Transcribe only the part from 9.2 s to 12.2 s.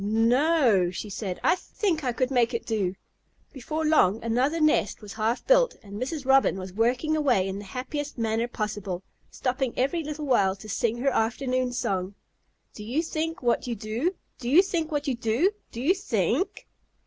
stopping every little while to sing her afternoon song: